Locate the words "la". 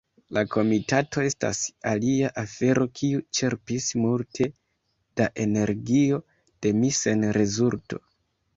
0.35-0.41